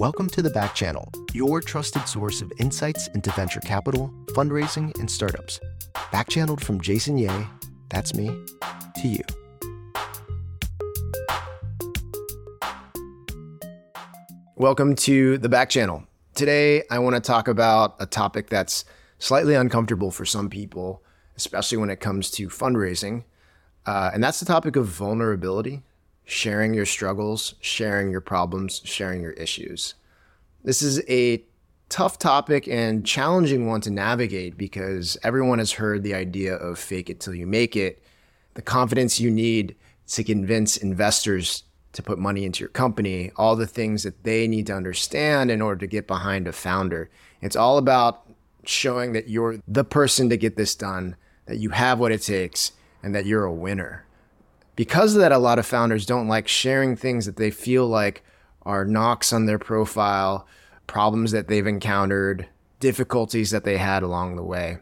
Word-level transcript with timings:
Welcome 0.00 0.30
to 0.30 0.40
the 0.40 0.48
Back 0.48 0.74
Channel, 0.74 1.12
your 1.34 1.60
trusted 1.60 2.08
source 2.08 2.40
of 2.40 2.50
insights 2.56 3.08
into 3.08 3.30
venture 3.32 3.60
capital, 3.60 4.10
fundraising, 4.28 4.98
and 4.98 5.10
startups. 5.10 5.60
Back 6.10 6.30
channeled 6.30 6.64
from 6.64 6.80
Jason 6.80 7.18
Yeh, 7.18 7.44
that's 7.90 8.14
me, 8.14 8.28
to 8.96 9.08
you. 9.08 9.22
Welcome 14.56 14.96
to 14.96 15.36
the 15.36 15.50
Back 15.50 15.68
Channel. 15.68 16.04
Today, 16.34 16.82
I 16.90 16.98
want 16.98 17.16
to 17.16 17.20
talk 17.20 17.46
about 17.46 17.96
a 18.00 18.06
topic 18.06 18.48
that's 18.48 18.86
slightly 19.18 19.54
uncomfortable 19.54 20.10
for 20.10 20.24
some 20.24 20.48
people, 20.48 21.02
especially 21.36 21.76
when 21.76 21.90
it 21.90 22.00
comes 22.00 22.30
to 22.30 22.48
fundraising. 22.48 23.24
Uh, 23.84 24.12
and 24.14 24.24
that's 24.24 24.40
the 24.40 24.46
topic 24.46 24.76
of 24.76 24.86
vulnerability 24.86 25.82
sharing 26.30 26.72
your 26.72 26.86
struggles, 26.86 27.54
sharing 27.60 28.10
your 28.10 28.20
problems, 28.20 28.80
sharing 28.84 29.20
your 29.20 29.32
issues. 29.32 29.94
This 30.62 30.80
is 30.80 31.02
a 31.08 31.42
tough 31.88 32.20
topic 32.20 32.68
and 32.68 33.04
challenging 33.04 33.66
one 33.66 33.80
to 33.80 33.90
navigate 33.90 34.56
because 34.56 35.18
everyone 35.24 35.58
has 35.58 35.72
heard 35.72 36.04
the 36.04 36.14
idea 36.14 36.54
of 36.54 36.78
fake 36.78 37.10
it 37.10 37.18
till 37.18 37.34
you 37.34 37.48
make 37.48 37.74
it, 37.74 38.00
the 38.54 38.62
confidence 38.62 39.18
you 39.18 39.28
need 39.28 39.74
to 40.06 40.22
convince 40.22 40.76
investors 40.76 41.64
to 41.94 42.02
put 42.02 42.18
money 42.18 42.44
into 42.44 42.60
your 42.60 42.68
company, 42.68 43.32
all 43.34 43.56
the 43.56 43.66
things 43.66 44.04
that 44.04 44.22
they 44.22 44.46
need 44.46 44.68
to 44.68 44.72
understand 44.72 45.50
in 45.50 45.60
order 45.60 45.80
to 45.80 45.86
get 45.88 46.06
behind 46.06 46.46
a 46.46 46.52
founder. 46.52 47.10
It's 47.42 47.56
all 47.56 47.76
about 47.76 48.22
showing 48.64 49.14
that 49.14 49.28
you're 49.28 49.58
the 49.66 49.82
person 49.82 50.28
to 50.28 50.36
get 50.36 50.54
this 50.54 50.76
done, 50.76 51.16
that 51.46 51.58
you 51.58 51.70
have 51.70 51.98
what 51.98 52.12
it 52.12 52.22
takes, 52.22 52.70
and 53.02 53.16
that 53.16 53.26
you're 53.26 53.44
a 53.44 53.52
winner 53.52 54.04
because 54.80 55.14
of 55.14 55.20
that, 55.20 55.30
a 55.30 55.36
lot 55.36 55.58
of 55.58 55.66
founders 55.66 56.06
don't 56.06 56.26
like 56.26 56.48
sharing 56.48 56.96
things 56.96 57.26
that 57.26 57.36
they 57.36 57.50
feel 57.50 57.86
like 57.86 58.24
are 58.62 58.86
knocks 58.86 59.30
on 59.30 59.44
their 59.44 59.58
profile, 59.58 60.46
problems 60.86 61.32
that 61.32 61.48
they've 61.48 61.66
encountered, 61.66 62.48
difficulties 62.78 63.50
that 63.50 63.64
they 63.64 63.76
had 63.76 64.02
along 64.02 64.36
the 64.36 64.42
way. 64.42 64.78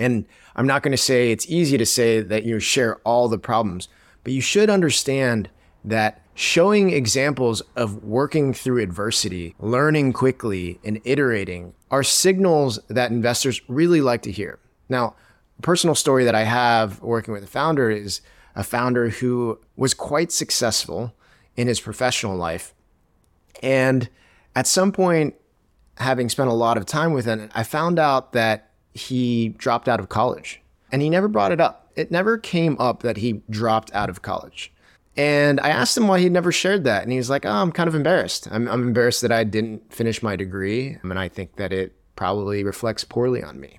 And 0.00 0.26
I'm 0.56 0.66
not 0.66 0.82
going 0.82 0.90
to 0.90 0.98
say 0.98 1.30
it's 1.30 1.48
easy 1.48 1.78
to 1.78 1.86
say 1.86 2.22
that 2.22 2.42
you 2.42 2.58
share 2.58 2.96
all 3.04 3.28
the 3.28 3.38
problems, 3.38 3.86
but 4.24 4.32
you 4.32 4.40
should 4.40 4.68
understand 4.68 5.48
that 5.84 6.20
showing 6.34 6.90
examples 6.90 7.62
of 7.76 8.02
working 8.02 8.52
through 8.52 8.82
adversity, 8.82 9.54
learning 9.60 10.12
quickly, 10.12 10.80
and 10.82 11.00
iterating 11.04 11.72
are 11.88 12.02
signals 12.02 12.80
that 12.88 13.12
investors 13.12 13.60
really 13.68 14.00
like 14.00 14.22
to 14.22 14.32
hear. 14.32 14.58
Now, 14.88 15.14
a 15.56 15.62
personal 15.62 15.94
story 15.94 16.24
that 16.24 16.34
I 16.34 16.42
have 16.42 17.00
working 17.00 17.32
with 17.32 17.44
a 17.44 17.46
founder 17.46 17.92
is 17.92 18.20
a 18.54 18.62
founder 18.62 19.08
who 19.08 19.58
was 19.76 19.94
quite 19.94 20.32
successful 20.32 21.14
in 21.56 21.66
his 21.66 21.80
professional 21.80 22.36
life. 22.36 22.74
And 23.62 24.08
at 24.54 24.66
some 24.66 24.92
point, 24.92 25.34
having 25.98 26.28
spent 26.28 26.50
a 26.50 26.54
lot 26.54 26.76
of 26.76 26.86
time 26.86 27.12
with 27.12 27.24
him, 27.24 27.50
I 27.54 27.62
found 27.62 27.98
out 27.98 28.32
that 28.32 28.70
he 28.92 29.50
dropped 29.50 29.88
out 29.88 30.00
of 30.00 30.08
college 30.08 30.60
and 30.92 31.02
he 31.02 31.10
never 31.10 31.28
brought 31.28 31.52
it 31.52 31.60
up. 31.60 31.90
It 31.96 32.10
never 32.10 32.38
came 32.38 32.76
up 32.78 33.02
that 33.02 33.18
he 33.18 33.42
dropped 33.50 33.92
out 33.94 34.10
of 34.10 34.22
college. 34.22 34.72
And 35.16 35.60
I 35.60 35.68
asked 35.68 35.96
him 35.96 36.08
why 36.08 36.18
he'd 36.18 36.32
never 36.32 36.50
shared 36.50 36.84
that. 36.84 37.04
And 37.04 37.12
he 37.12 37.18
was 37.18 37.30
like, 37.30 37.46
Oh, 37.46 37.50
I'm 37.50 37.70
kind 37.70 37.88
of 37.88 37.94
embarrassed. 37.94 38.48
I'm, 38.50 38.68
I'm 38.68 38.82
embarrassed 38.82 39.22
that 39.22 39.30
I 39.30 39.44
didn't 39.44 39.92
finish 39.92 40.22
my 40.22 40.34
degree. 40.34 40.98
Mean, 41.04 41.16
I 41.16 41.28
think 41.28 41.56
that 41.56 41.72
it 41.72 41.94
probably 42.16 42.64
reflects 42.64 43.04
poorly 43.04 43.42
on 43.42 43.60
me. 43.60 43.78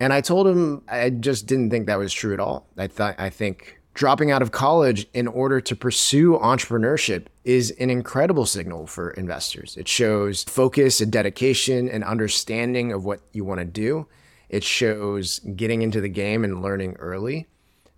And 0.00 0.12
I 0.12 0.20
told 0.20 0.46
him 0.46 0.84
I 0.88 1.10
just 1.10 1.46
didn't 1.46 1.70
think 1.70 1.86
that 1.86 1.98
was 1.98 2.12
true 2.12 2.32
at 2.32 2.40
all. 2.40 2.66
I 2.78 2.86
thought 2.86 3.16
I 3.18 3.30
think 3.30 3.77
dropping 3.98 4.30
out 4.30 4.42
of 4.42 4.52
college 4.52 5.08
in 5.12 5.26
order 5.26 5.60
to 5.60 5.74
pursue 5.74 6.38
entrepreneurship 6.38 7.26
is 7.42 7.72
an 7.80 7.90
incredible 7.90 8.46
signal 8.46 8.86
for 8.86 9.10
investors. 9.10 9.76
It 9.76 9.88
shows 9.88 10.44
focus 10.44 11.00
and 11.00 11.10
dedication 11.10 11.88
and 11.88 12.04
understanding 12.04 12.92
of 12.92 13.04
what 13.04 13.22
you 13.32 13.44
want 13.44 13.58
to 13.58 13.64
do. 13.64 14.06
It 14.48 14.62
shows 14.62 15.40
getting 15.40 15.82
into 15.82 16.00
the 16.00 16.08
game 16.08 16.44
and 16.44 16.62
learning 16.62 16.94
early. 17.00 17.48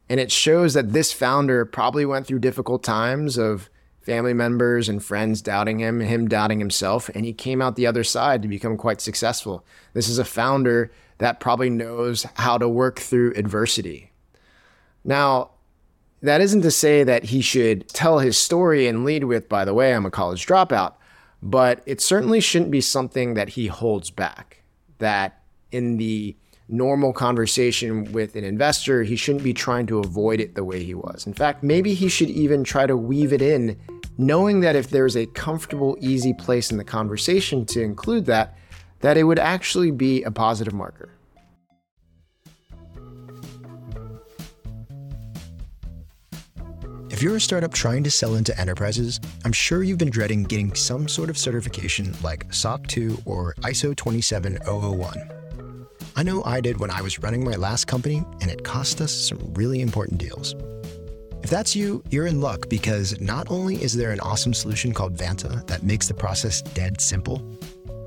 And 0.09 0.19
it 0.19 0.33
shows 0.33 0.73
that 0.73 0.95
this 0.95 1.13
founder 1.13 1.67
probably 1.67 2.07
went 2.07 2.27
through 2.27 2.39
difficult 2.39 2.83
times 2.83 3.37
of 3.37 3.69
family 4.01 4.33
members 4.33 4.89
and 4.89 5.05
friends 5.05 5.43
doubting 5.43 5.81
him, 5.81 6.01
him 6.01 6.29
doubting 6.29 6.61
himself, 6.61 7.11
and 7.11 7.27
he 7.27 7.35
came 7.35 7.61
out 7.61 7.77
the 7.77 7.87
other 7.87 8.05
side 8.05 8.41
to 8.41 8.49
become 8.49 8.79
quite 8.79 9.03
successful. 9.03 9.67
This 9.93 10.09
is 10.09 10.19
a 10.19 10.25
founder 10.25 10.91
that 11.19 11.41
probably 11.41 11.69
knows 11.69 12.23
how 12.37 12.57
to 12.57 12.71
work 12.71 13.01
through 13.01 13.35
adversity. 13.37 14.13
Now, 15.05 15.51
that 16.23 16.41
isn't 16.41 16.63
to 16.63 16.71
say 16.71 17.03
that 17.05 17.25
he 17.25 17.41
should 17.41 17.89
tell 17.89 18.19
his 18.19 18.37
story 18.37 18.87
and 18.87 19.05
lead 19.05 19.25
with, 19.25 19.49
by 19.49 19.65
the 19.65 19.75
way, 19.75 19.95
I'm 19.95 20.07
a 20.07 20.11
college 20.11 20.47
dropout, 20.47 20.95
but 21.43 21.83
it 21.87 22.01
certainly 22.01 22.41
shouldn't 22.41 22.71
be 22.71 22.81
something 22.81 23.35
that 23.35 23.51
he 23.51 23.67
holds 23.67 24.11
back. 24.11 24.63
That 24.99 25.43
in 25.73 25.97
the 25.97 26.37
normal 26.69 27.13
conversation 27.13 28.13
with 28.13 28.37
an 28.37 28.45
investor, 28.45 29.03
he 29.03 29.17
shouldn't 29.17 29.45
be 29.45 29.55
trying 29.55 29.87
to 29.87 29.99
avoid 29.99 30.41
it 30.41 30.55
the 30.55 30.65
way 30.65 30.83
he 30.83 30.95
was. 30.95 31.27
In 31.27 31.35
fact, 31.35 31.63
maybe 31.63 31.95
he 31.95 32.09
should 32.09 32.31
even 32.31 32.65
try 32.65 32.87
to 32.87 32.97
weave 32.97 33.33
it 33.33 33.43
in, 33.43 33.79
knowing 34.19 34.61
that 34.61 34.77
if 34.77 34.91
there's 34.91 35.17
a 35.17 35.27
comfortable, 35.27 35.97
easy 36.01 36.33
place 36.35 36.71
in 36.71 36.77
the 36.77 36.85
conversation 36.85 37.65
to 37.67 37.83
include 37.83 38.27
that, 38.27 38.57
that 39.01 39.17
it 39.17 39.25
would 39.25 39.39
actually 39.39 39.91
be 39.91 40.23
a 40.23 40.31
positive 40.31 40.75
marker. 40.75 41.11
If 47.21 47.25
you're 47.25 47.37
a 47.37 47.41
startup 47.41 47.75
trying 47.75 48.03
to 48.05 48.11
sell 48.11 48.37
into 48.37 48.59
enterprises, 48.59 49.21
I'm 49.45 49.53
sure 49.53 49.83
you've 49.83 49.99
been 49.99 50.09
dreading 50.09 50.43
getting 50.43 50.75
some 50.75 51.07
sort 51.07 51.29
of 51.29 51.37
certification 51.37 52.15
like 52.23 52.51
SOC 52.51 52.87
2 52.87 53.19
or 53.27 53.55
ISO 53.57 53.95
27001. 53.95 55.31
I 56.17 56.23
know 56.23 56.43
I 56.45 56.63
did 56.63 56.81
when 56.81 56.91
I 56.91 57.03
was 57.03 57.19
running 57.19 57.45
my 57.45 57.57
last 57.57 57.87
company, 57.87 58.25
and 58.41 58.51
it 58.51 58.65
cost 58.65 59.03
us 59.03 59.13
some 59.13 59.53
really 59.53 59.83
important 59.83 60.17
deals. 60.17 60.55
If 61.43 61.51
that's 61.51 61.77
you, 61.77 62.03
you're 62.09 62.27
in 62.27 62.41
luck 62.41 62.71
because 62.71 63.21
not 63.21 63.51
only 63.51 63.77
is 63.85 63.93
there 63.93 64.13
an 64.13 64.21
awesome 64.21 64.55
solution 64.55 64.95
called 64.95 65.15
Vanta 65.15 65.67
that 65.67 65.83
makes 65.83 66.09
the 66.09 66.15
process 66.15 66.63
dead 66.63 67.03
simple, 67.03 67.37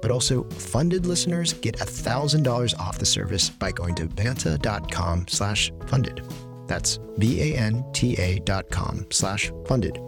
but 0.02 0.09
also 0.09 0.44
funded 0.46 1.06
listeners 1.06 1.53
get 1.53 1.78
$1,000 1.78 2.79
off 2.79 2.97
the 2.97 3.06
service 3.06 3.52
by 3.52 3.72
going 3.72 3.94
to 3.94 4.07
vanta.com 4.07 5.28
slash 5.28 5.72
funded. 5.85 6.23
That's 6.68 7.00
V-A-N-T-A 7.18 8.40
dot 8.40 8.69
com 8.69 9.06
slash 9.09 9.51
funded. 9.68 10.00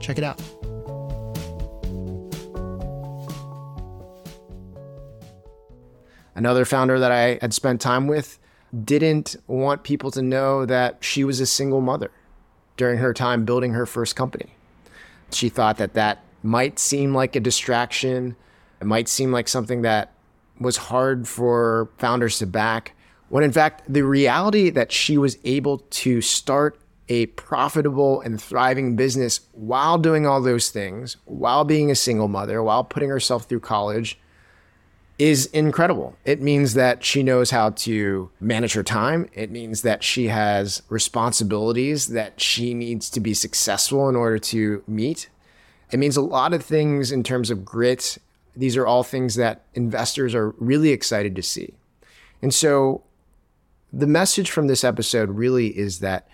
Check 0.00 0.18
it 0.18 0.24
out. 0.24 0.40
Another 6.34 6.64
founder 6.64 7.00
that 7.00 7.10
I 7.10 7.38
had 7.40 7.52
spent 7.52 7.80
time 7.80 8.06
with 8.06 8.38
didn't 8.84 9.34
want 9.46 9.82
people 9.82 10.10
to 10.12 10.22
know 10.22 10.66
that 10.66 10.98
she 11.00 11.24
was 11.24 11.40
a 11.40 11.46
single 11.46 11.80
mother 11.80 12.12
during 12.76 12.98
her 12.98 13.12
time 13.12 13.44
building 13.44 13.72
her 13.72 13.86
first 13.86 14.14
company. 14.14 14.54
She 15.32 15.48
thought 15.48 15.78
that 15.78 15.94
that 15.94 16.22
might 16.42 16.78
seem 16.78 17.14
like 17.14 17.34
a 17.34 17.40
distraction. 17.40 18.36
It 18.80 18.86
might 18.86 19.08
seem 19.08 19.32
like 19.32 19.48
something 19.48 19.82
that 19.82 20.12
was 20.60 20.76
hard 20.76 21.26
for 21.26 21.90
founders 21.98 22.38
to 22.38 22.46
back 22.46 22.94
when 23.28 23.44
in 23.44 23.52
fact, 23.52 23.82
the 23.88 24.02
reality 24.02 24.70
that 24.70 24.92
she 24.92 25.18
was 25.18 25.38
able 25.44 25.78
to 25.78 26.20
start 26.20 26.78
a 27.08 27.26
profitable 27.26 28.20
and 28.20 28.40
thriving 28.40 28.96
business 28.96 29.40
while 29.52 29.98
doing 29.98 30.26
all 30.26 30.42
those 30.42 30.68
things, 30.70 31.16
while 31.24 31.64
being 31.64 31.90
a 31.90 31.94
single 31.94 32.28
mother, 32.28 32.62
while 32.62 32.84
putting 32.84 33.08
herself 33.08 33.44
through 33.44 33.60
college 33.60 34.18
is 35.18 35.46
incredible. 35.46 36.16
It 36.24 36.40
means 36.40 36.74
that 36.74 37.04
she 37.04 37.22
knows 37.22 37.50
how 37.50 37.70
to 37.70 38.30
manage 38.40 38.74
her 38.74 38.84
time. 38.84 39.28
It 39.32 39.50
means 39.50 39.82
that 39.82 40.04
she 40.04 40.28
has 40.28 40.82
responsibilities 40.88 42.08
that 42.08 42.40
she 42.40 42.72
needs 42.72 43.10
to 43.10 43.20
be 43.20 43.34
successful 43.34 44.08
in 44.08 44.14
order 44.14 44.38
to 44.38 44.82
meet. 44.86 45.28
It 45.90 45.98
means 45.98 46.16
a 46.16 46.22
lot 46.22 46.54
of 46.54 46.64
things 46.64 47.10
in 47.10 47.24
terms 47.24 47.50
of 47.50 47.64
grit. 47.64 48.18
These 48.54 48.76
are 48.76 48.86
all 48.86 49.02
things 49.02 49.34
that 49.34 49.64
investors 49.74 50.34
are 50.34 50.50
really 50.58 50.90
excited 50.90 51.34
to 51.34 51.42
see. 51.42 51.74
And 52.40 52.54
so 52.54 53.02
the 53.92 54.06
message 54.06 54.50
from 54.50 54.66
this 54.66 54.84
episode 54.84 55.30
really 55.30 55.76
is 55.76 56.00
that 56.00 56.28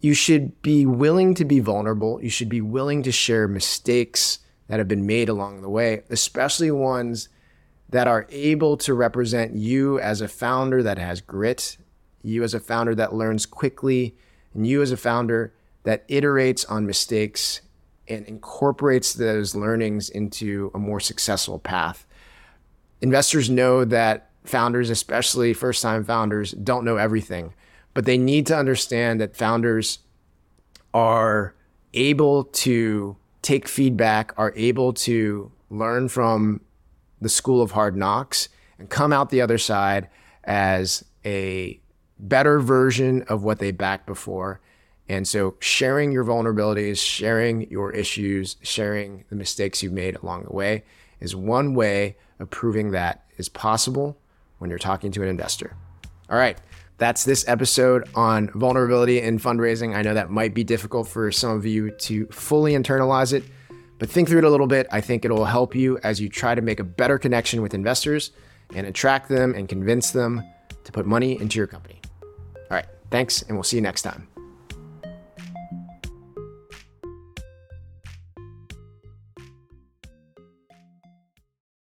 you 0.00 0.14
should 0.14 0.60
be 0.62 0.86
willing 0.86 1.34
to 1.34 1.44
be 1.44 1.60
vulnerable. 1.60 2.22
You 2.22 2.30
should 2.30 2.48
be 2.48 2.60
willing 2.60 3.02
to 3.02 3.12
share 3.12 3.48
mistakes 3.48 4.38
that 4.68 4.78
have 4.78 4.88
been 4.88 5.06
made 5.06 5.28
along 5.28 5.62
the 5.62 5.68
way, 5.68 6.02
especially 6.10 6.70
ones 6.70 7.28
that 7.88 8.06
are 8.06 8.26
able 8.30 8.76
to 8.76 8.94
represent 8.94 9.54
you 9.54 9.98
as 9.98 10.20
a 10.20 10.28
founder 10.28 10.82
that 10.82 10.98
has 10.98 11.20
grit, 11.20 11.78
you 12.22 12.42
as 12.42 12.54
a 12.54 12.60
founder 12.60 12.94
that 12.94 13.14
learns 13.14 13.46
quickly, 13.46 14.14
and 14.54 14.66
you 14.66 14.82
as 14.82 14.92
a 14.92 14.96
founder 14.96 15.54
that 15.84 16.06
iterates 16.08 16.70
on 16.70 16.86
mistakes 16.86 17.62
and 18.06 18.26
incorporates 18.26 19.14
those 19.14 19.54
learnings 19.54 20.10
into 20.10 20.70
a 20.74 20.78
more 20.78 21.00
successful 21.00 21.58
path. 21.58 22.06
Investors 23.00 23.48
know 23.48 23.84
that 23.84 24.27
founders, 24.48 24.90
especially 24.90 25.52
first 25.52 25.82
time 25.82 26.04
founders, 26.04 26.52
don't 26.52 26.84
know 26.84 26.96
everything, 26.96 27.54
but 27.94 28.04
they 28.04 28.18
need 28.18 28.46
to 28.46 28.56
understand 28.56 29.20
that 29.20 29.36
founders 29.36 30.00
are 30.94 31.54
able 31.94 32.44
to 32.44 33.16
take 33.42 33.68
feedback, 33.68 34.32
are 34.36 34.52
able 34.56 34.92
to 34.92 35.50
learn 35.70 36.08
from 36.08 36.60
the 37.20 37.28
school 37.28 37.62
of 37.62 37.72
hard 37.72 37.96
knocks 37.96 38.48
and 38.78 38.88
come 38.88 39.12
out 39.12 39.30
the 39.30 39.40
other 39.40 39.58
side 39.58 40.08
as 40.44 41.04
a 41.24 41.80
better 42.18 42.60
version 42.60 43.22
of 43.22 43.42
what 43.42 43.58
they 43.58 43.70
backed 43.70 44.06
before. 44.06 44.60
And 45.08 45.26
so 45.26 45.56
sharing 45.60 46.12
your 46.12 46.24
vulnerabilities, 46.24 46.98
sharing 46.98 47.70
your 47.70 47.92
issues, 47.92 48.56
sharing 48.62 49.24
the 49.30 49.36
mistakes 49.36 49.82
you've 49.82 49.92
made 49.92 50.16
along 50.16 50.44
the 50.44 50.52
way 50.52 50.84
is 51.20 51.34
one 51.34 51.74
way 51.74 52.16
of 52.38 52.50
proving 52.50 52.90
that 52.92 53.24
is 53.36 53.48
possible 53.48 54.18
when 54.58 54.70
you're 54.70 54.78
talking 54.78 55.10
to 55.12 55.22
an 55.22 55.28
investor. 55.28 55.74
All 56.30 56.38
right. 56.38 56.58
That's 56.98 57.24
this 57.24 57.46
episode 57.48 58.08
on 58.14 58.50
vulnerability 58.54 59.20
and 59.20 59.40
fundraising. 59.40 59.94
I 59.94 60.02
know 60.02 60.14
that 60.14 60.30
might 60.30 60.52
be 60.52 60.64
difficult 60.64 61.06
for 61.06 61.30
some 61.30 61.52
of 61.52 61.64
you 61.64 61.92
to 61.92 62.26
fully 62.26 62.72
internalize 62.72 63.32
it, 63.32 63.44
but 63.98 64.10
think 64.10 64.28
through 64.28 64.38
it 64.38 64.44
a 64.44 64.50
little 64.50 64.66
bit. 64.66 64.88
I 64.90 65.00
think 65.00 65.24
it'll 65.24 65.44
help 65.44 65.76
you 65.76 65.98
as 66.02 66.20
you 66.20 66.28
try 66.28 66.54
to 66.54 66.60
make 66.60 66.80
a 66.80 66.84
better 66.84 67.18
connection 67.18 67.62
with 67.62 67.72
investors 67.72 68.32
and 68.74 68.86
attract 68.86 69.28
them 69.28 69.54
and 69.54 69.68
convince 69.68 70.10
them 70.10 70.42
to 70.84 70.92
put 70.92 71.06
money 71.06 71.40
into 71.40 71.58
your 71.58 71.66
company. 71.66 72.00
All 72.24 72.26
right. 72.70 72.86
Thanks, 73.10 73.42
and 73.42 73.56
we'll 73.56 73.64
see 73.64 73.76
you 73.76 73.82
next 73.82 74.02
time. 74.02 74.27